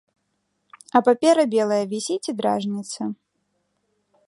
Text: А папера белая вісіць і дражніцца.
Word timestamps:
А 0.99 1.01
папера 1.07 1.43
белая 1.53 1.79
вісіць 1.93 2.29
і 2.33 2.37
дражніцца. 2.41 3.01